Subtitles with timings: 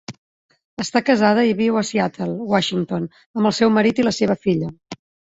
[0.83, 3.05] Està casada i viu a Seattle, Washington,
[3.41, 4.71] amb el seu marit i la seva filla.